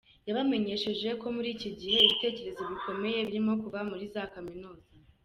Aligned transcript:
Yabamenyesheje 0.27 1.09
ko 1.21 1.25
muri 1.35 1.49
iki 1.55 1.69
gihe 1.79 1.97
ibitekerezo 2.01 2.61
bikomeye 2.71 3.19
birimo 3.27 3.51
kuva 3.61 3.79
muri 3.89 4.03
za 4.13 4.23
kaminuza. 4.33 4.87